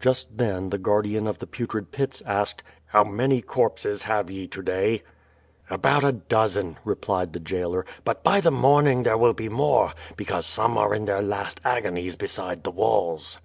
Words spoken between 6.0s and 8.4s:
a dozen/^ replied the jailer, "but by